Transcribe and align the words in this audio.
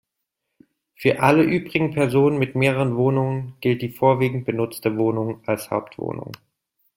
Für 0.95 1.19
alle 1.19 1.43
übrigen 1.43 1.91
Personen 1.93 2.39
mit 2.39 2.55
mehreren 2.55 2.95
Wohnungen 2.97 3.53
gilt 3.61 3.83
die 3.83 3.89
vorwiegend 3.91 4.45
benutzte 4.45 4.97
Wohnung 4.97 5.43
als 5.45 5.69
Hauptwohnung. 5.69 6.31